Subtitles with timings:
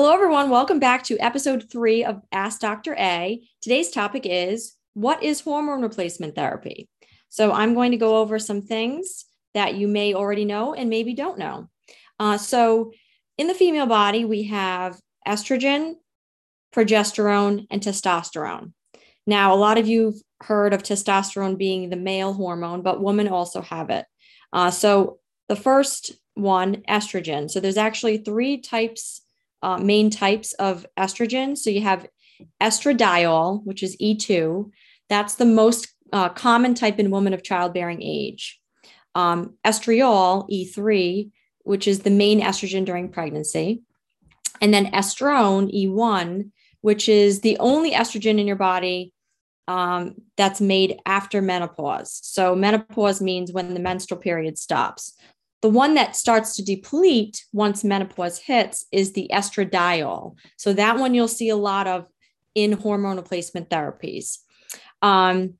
[0.00, 0.48] Hello, everyone.
[0.48, 2.94] Welcome back to episode three of Ask Dr.
[2.98, 3.46] A.
[3.60, 6.88] Today's topic is What is hormone replacement therapy?
[7.28, 11.12] So, I'm going to go over some things that you may already know and maybe
[11.12, 11.68] don't know.
[12.18, 12.92] Uh, so,
[13.36, 15.96] in the female body, we have estrogen,
[16.74, 18.72] progesterone, and testosterone.
[19.26, 20.14] Now, a lot of you have
[20.48, 24.06] heard of testosterone being the male hormone, but women also have it.
[24.50, 25.18] Uh, so,
[25.50, 27.50] the first one, estrogen.
[27.50, 29.20] So, there's actually three types
[29.62, 31.56] uh, main types of estrogen.
[31.56, 32.06] So you have
[32.60, 34.70] estradiol, which is E2.
[35.08, 38.60] That's the most uh, common type in women of childbearing age.
[39.14, 41.30] Um, estriol, E3,
[41.62, 43.82] which is the main estrogen during pregnancy.
[44.60, 46.50] And then estrone, E1,
[46.80, 49.12] which is the only estrogen in your body
[49.68, 52.18] um, that's made after menopause.
[52.22, 55.14] So, menopause means when the menstrual period stops.
[55.62, 60.36] The one that starts to deplete once menopause hits is the estradiol.
[60.56, 62.06] So that one you'll see a lot of
[62.54, 64.38] in hormone replacement therapies.
[65.02, 65.54] Um,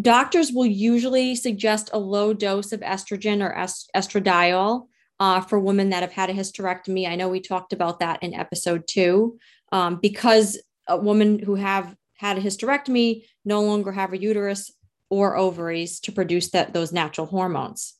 [0.00, 4.86] doctors will usually suggest a low dose of estrogen or est- estradiol
[5.18, 7.08] uh, for women that have had a hysterectomy.
[7.08, 9.38] I know we talked about that in episode two,
[9.72, 14.72] um, because a woman who have had a hysterectomy no longer have a uterus
[15.10, 17.94] or ovaries to produce that those natural hormones.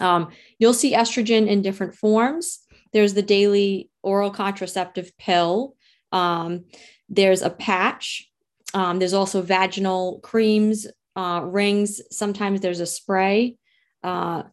[0.00, 0.28] Um,
[0.58, 2.60] you'll see estrogen in different forms.
[2.92, 5.76] There's the daily oral contraceptive pill.
[6.12, 6.64] Um,
[7.08, 8.30] there's a patch.
[8.72, 12.00] Um, there's also vaginal creams, uh, rings.
[12.10, 13.56] Sometimes there's a spray.
[14.02, 14.44] Uh,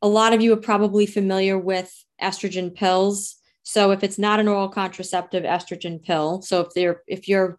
[0.00, 3.36] a lot of you are probably familiar with estrogen pills.
[3.62, 7.58] So if it's not an oral contraceptive estrogen pill, so if they're if you're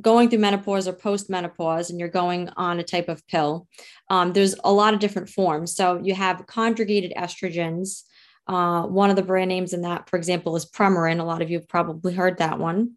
[0.00, 3.66] going through menopause or post-menopause and you're going on a type of pill
[4.10, 5.74] um, there's a lot of different forms.
[5.74, 8.04] So you have conjugated estrogens
[8.46, 11.20] uh, one of the brand names in that for example is premarin.
[11.20, 12.92] A lot of you have probably heard that one.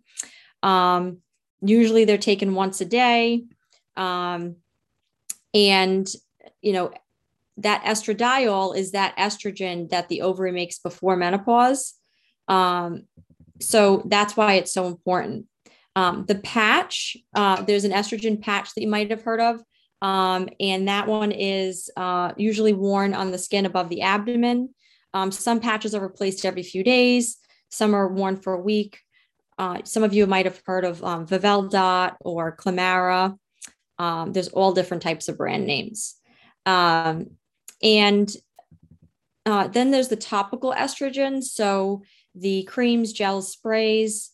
[0.63, 1.17] Um,
[1.61, 3.43] usually they're taken once a day
[3.97, 4.55] um,
[5.53, 6.07] and
[6.61, 6.93] you know
[7.57, 11.95] that estradiol is that estrogen that the ovary makes before menopause.
[12.47, 13.03] Um,
[13.59, 15.45] so that's why it's so important
[15.95, 19.61] um, the patch, uh, there's an estrogen patch that you might have heard of.
[20.01, 24.73] Um, and that one is uh, usually worn on the skin above the abdomen.
[25.13, 27.37] Um, some patches are replaced every few days,
[27.69, 28.99] some are worn for a week.
[29.57, 33.37] Uh, some of you might have heard of um, Vivelle-Dot or Climara.
[33.99, 36.15] Um, there's all different types of brand names.
[36.65, 37.31] Um,
[37.83, 38.33] and
[39.45, 41.43] uh, then there's the topical estrogen.
[41.43, 42.01] So
[42.33, 44.31] the creams, gels, sprays,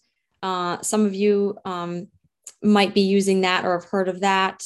[0.47, 2.08] uh, some of you um,
[2.63, 4.63] might be using that or have heard of that.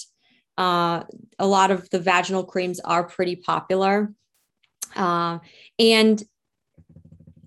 [0.55, 1.03] Uh,
[1.39, 4.13] a lot of the vaginal creams are pretty popular.
[4.95, 5.39] Uh,
[5.79, 6.21] and,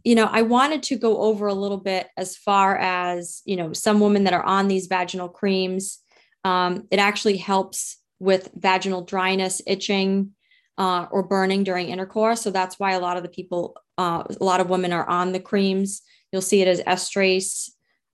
[0.02, 3.72] you know, I wanted to go over a little bit as far as, you know,
[3.72, 6.00] some women that are on these vaginal creams.
[6.42, 10.30] Um, it actually helps with vaginal dryness, itching,
[10.76, 12.42] uh, or burning during intercourse.
[12.42, 15.30] So that's why a lot of the people, uh, a lot of women are on
[15.30, 16.02] the creams.
[16.32, 17.70] You'll see it as estrace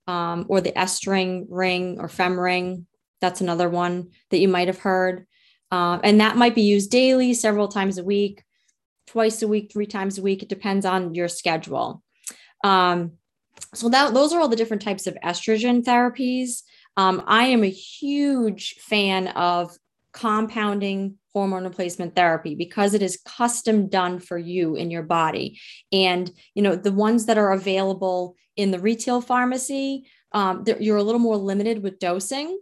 [0.07, 2.85] um, or the estring ring or Femring.
[3.19, 5.27] That's another one that you might have heard.
[5.71, 8.43] Uh, and that might be used daily, several times a week,
[9.07, 10.43] twice a week, three times a week.
[10.43, 12.03] It depends on your schedule.
[12.63, 13.13] Um,
[13.73, 16.63] so that those are all the different types of estrogen therapies.
[16.97, 19.77] Um, I am a huge fan of
[20.13, 25.59] compounding hormone replacement therapy because it is custom done for you in your body.
[25.91, 31.03] And you know the ones that are available in the retail pharmacy um, you're a
[31.03, 32.57] little more limited with dosing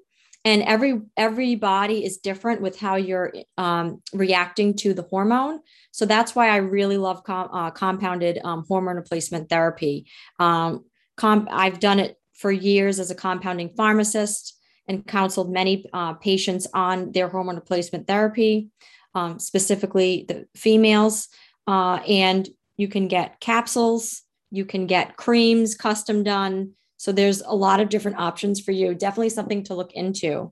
[0.46, 5.60] and every every body is different with how you're um, reacting to the hormone.
[5.92, 10.08] So that's why i really love com- uh, compounded um, hormone replacement therapy.
[10.40, 10.86] Um,
[11.22, 14.58] i've done it for years as a compounding pharmacist
[14.90, 18.70] and counseled many uh, patients on their hormone replacement therapy,
[19.14, 21.30] um, specifically the females.
[21.68, 26.72] Uh, and you can get capsules, you can get creams custom done.
[26.98, 28.96] So there's a lot of different options for you.
[28.96, 30.52] Definitely something to look into.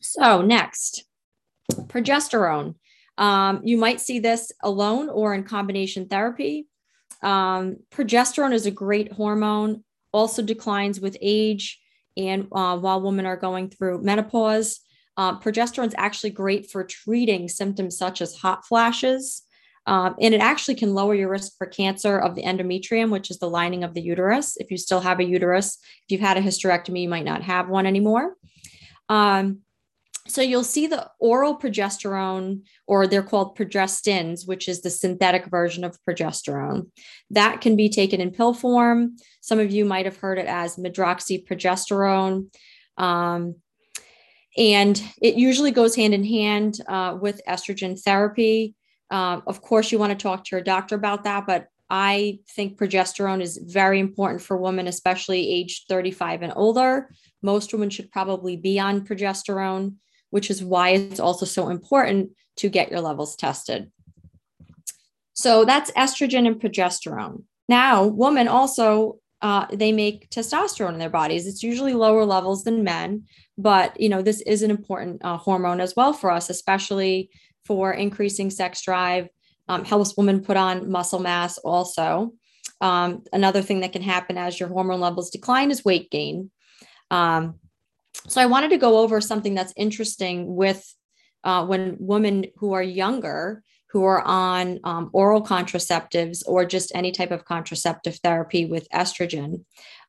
[0.00, 1.04] So, next,
[1.72, 2.76] progesterone.
[3.18, 6.68] Um, you might see this alone or in combination therapy.
[7.22, 11.80] Um, progesterone is a great hormone, also declines with age
[12.16, 14.80] and uh, while women are going through menopause.
[15.16, 19.42] Uh, progesterone is actually great for treating symptoms such as hot flashes.
[19.86, 23.38] Um, and it actually can lower your risk for cancer of the endometrium, which is
[23.38, 24.56] the lining of the uterus.
[24.58, 27.68] If you still have a uterus, if you've had a hysterectomy, you might not have
[27.68, 28.36] one anymore.
[29.08, 29.60] Um,
[30.30, 35.82] so you'll see the oral progesterone, or they're called progestins, which is the synthetic version
[35.82, 36.88] of progesterone.
[37.30, 39.16] That can be taken in pill form.
[39.40, 42.54] Some of you might have heard it as medroxyprogesterone.
[42.96, 43.56] Um,
[44.56, 48.74] and it usually goes hand in hand uh, with estrogen therapy.
[49.10, 52.78] Uh, of course, you want to talk to your doctor about that, but I think
[52.78, 57.10] progesterone is very important for women, especially age 35 and older.
[57.42, 59.96] Most women should probably be on progesterone
[60.30, 63.90] which is why it's also so important to get your levels tested.
[65.34, 67.44] So that's estrogen and progesterone.
[67.68, 71.46] Now, women also uh, they make testosterone in their bodies.
[71.46, 73.24] It's usually lower levels than men,
[73.56, 77.30] but you know this is an important uh, hormone as well for us, especially
[77.64, 79.28] for increasing sex drive.
[79.68, 81.56] Um, helps women put on muscle mass.
[81.58, 82.34] Also,
[82.80, 86.50] um, another thing that can happen as your hormone levels decline is weight gain.
[87.10, 87.60] Um,
[88.28, 90.94] so I wanted to go over something that's interesting with
[91.44, 97.10] uh, when women who are younger who are on um, oral contraceptives or just any
[97.10, 99.64] type of contraceptive therapy with estrogen.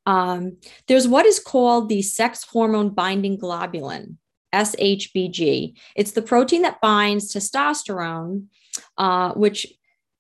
[0.06, 4.18] Um, there's what is called the sex hormone binding globulin,
[4.54, 5.74] SHBG.
[5.96, 8.46] It's the protein that binds testosterone,
[8.98, 9.68] uh, which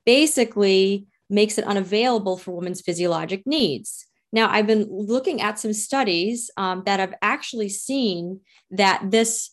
[0.05, 4.07] basically makes it unavailable for women's physiologic needs.
[4.31, 8.41] Now, I've been looking at some studies um, that have actually seen
[8.71, 9.51] that this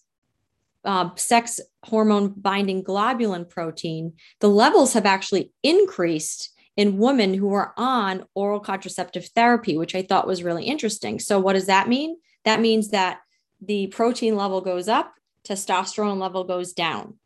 [0.84, 7.74] uh, sex hormone binding globulin protein, the levels have actually increased in women who are
[7.76, 11.18] on oral contraceptive therapy, which I thought was really interesting.
[11.18, 12.16] So, what does that mean?
[12.44, 13.18] That means that
[13.60, 15.12] the protein level goes up,
[15.44, 17.18] testosterone level goes down.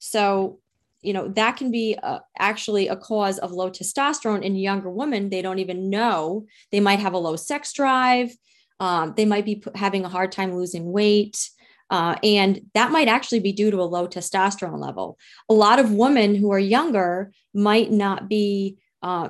[0.00, 0.58] So,
[1.02, 5.30] you know that can be uh, actually a cause of low testosterone in younger women.
[5.30, 6.46] They don't even know.
[6.72, 8.34] They might have a low sex drive.
[8.80, 11.50] Um, they might be p- having a hard time losing weight.
[11.88, 15.18] Uh, and that might actually be due to a low testosterone level.
[15.48, 19.28] A lot of women who are younger might not be uh,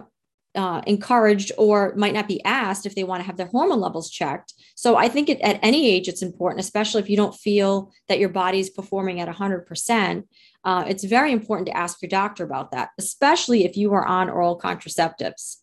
[0.57, 4.11] uh, encouraged or might not be asked if they want to have their hormone levels
[4.11, 4.55] checked.
[4.75, 8.19] So I think it, at any age it's important, especially if you don't feel that
[8.19, 10.25] your body's performing at 100%
[10.67, 14.29] uh, it's very important to ask your doctor about that, especially if you are on
[14.29, 15.59] oral contraceptives.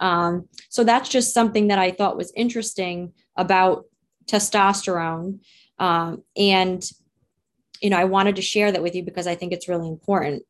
[0.00, 3.84] Um, so that's just something that I thought was interesting about
[4.26, 5.38] testosterone.
[5.78, 6.82] Um, and,
[7.80, 10.42] you know, I wanted to share that with you because I think it's really important.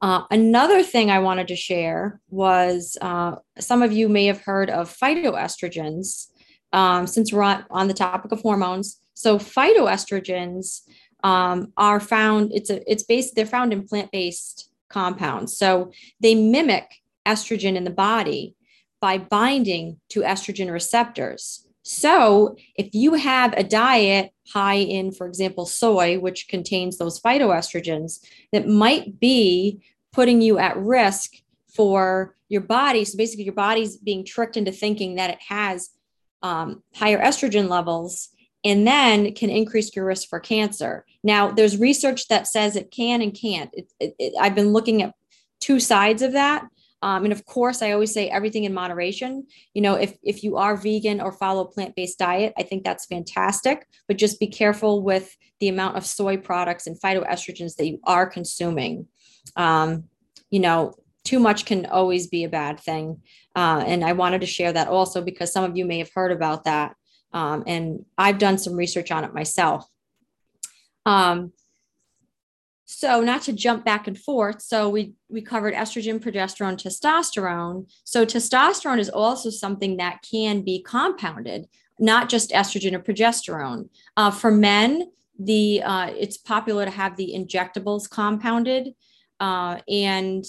[0.00, 4.70] Uh, another thing I wanted to share was uh, some of you may have heard
[4.70, 6.28] of phytoestrogens
[6.72, 9.00] um, since we're on, on the topic of hormones.
[9.14, 10.82] So, phytoestrogens
[11.22, 15.56] um, are found it's a it's based they're found in plant-based compounds.
[15.56, 16.96] So they mimic
[17.26, 18.56] estrogen in the body
[19.00, 21.66] by binding to estrogen receptors.
[21.82, 28.24] So if you have a diet high in for example soy which contains those phytoestrogens
[28.52, 29.80] that might be
[30.12, 31.34] putting you at risk
[31.74, 33.04] for your body.
[33.04, 35.90] So basically your body's being tricked into thinking that it has
[36.42, 38.30] um, higher estrogen levels
[38.64, 41.04] and then can increase your risk for cancer.
[41.22, 43.70] Now, there's research that says it can and can't.
[43.72, 45.14] It, it, it, I've been looking at
[45.60, 46.66] two sides of that.
[47.02, 49.46] Um, and of course, I always say everything in moderation.
[49.72, 52.84] You know, if if you are vegan or follow a plant based diet, I think
[52.84, 53.86] that's fantastic.
[54.06, 58.26] But just be careful with the amount of soy products and phytoestrogens that you are
[58.26, 59.06] consuming.
[59.56, 60.04] Um,
[60.50, 63.22] you know, too much can always be a bad thing.
[63.56, 66.32] Uh, and I wanted to share that also because some of you may have heard
[66.32, 66.96] about that.
[67.32, 69.86] Um, and I've done some research on it myself.
[71.06, 71.52] Um,
[72.92, 74.60] so not to jump back and forth.
[74.60, 77.88] So we we covered estrogen, progesterone, testosterone.
[78.02, 81.68] So testosterone is also something that can be compounded,
[82.00, 83.88] not just estrogen or progesterone.
[84.16, 88.94] Uh, for men, the uh, it's popular to have the injectables compounded,
[89.38, 90.44] uh, and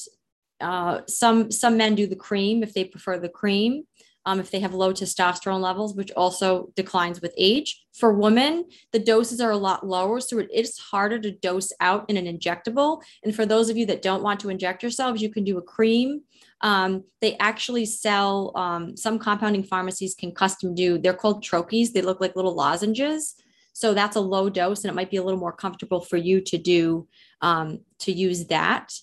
[0.60, 3.86] uh, some some men do the cream if they prefer the cream
[4.26, 7.84] um, if they have low testosterone levels, which also declines with age.
[7.94, 12.10] For women, the doses are a lot lower, so it is harder to dose out
[12.10, 13.02] in an injectable.
[13.24, 15.62] And for those of you that don't want to inject yourselves, you can do a
[15.62, 16.22] cream.
[16.62, 20.98] Um, they actually sell um, some compounding pharmacies can custom do.
[20.98, 21.92] They're called troches.
[21.92, 23.36] They look like little lozenges.
[23.74, 26.42] So that's a low dose, and it might be a little more comfortable for you
[26.42, 27.08] to do
[27.42, 28.94] um, to use that.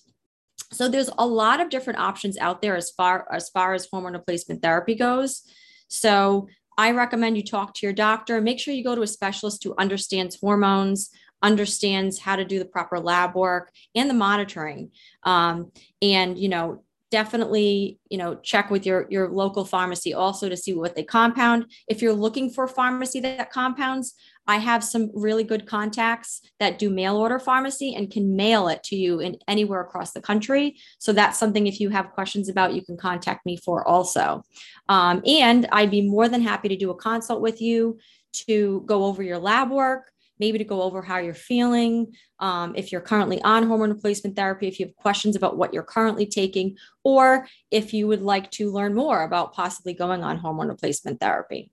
[0.73, 4.13] So there's a lot of different options out there as far as far as hormone
[4.13, 5.43] replacement therapy goes.
[5.89, 8.41] So I recommend you talk to your doctor.
[8.41, 11.11] Make sure you go to a specialist who understands hormones,
[11.43, 14.91] understands how to do the proper lab work and the monitoring.
[15.25, 15.73] Um,
[16.03, 20.75] and you know, definitely you know check with your your local pharmacy also to see
[20.75, 24.15] what they compound if you're looking for a pharmacy that compounds
[24.49, 28.83] i have some really good contacts that do mail order pharmacy and can mail it
[28.83, 32.75] to you in anywhere across the country so that's something if you have questions about
[32.75, 34.43] you can contact me for also
[34.89, 37.99] um, and i'd be more than happy to do a consult with you
[38.33, 42.93] to go over your lab work maybe to go over how you're feeling, um, if
[42.93, 46.77] you're currently on hormone replacement therapy, if you have questions about what you're currently taking,
[47.05, 51.71] or if you would like to learn more about possibly going on hormone replacement therapy.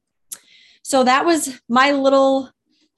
[0.84, 2.52] So that was my little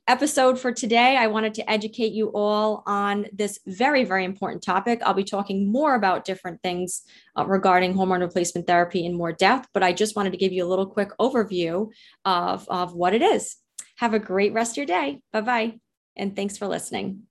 [0.08, 1.18] episode for today.
[1.18, 5.02] I wanted to educate you all on this very, very important topic.
[5.04, 7.04] I'll be talking more about different things
[7.38, 10.66] uh, regarding hormone replacement therapy in more depth, but I just wanted to give you
[10.66, 11.92] a little quick overview
[12.26, 13.58] of, of what it is.
[13.98, 15.20] Have a great rest of your day.
[15.34, 15.80] Bye bye.
[16.16, 17.27] And thanks for listening.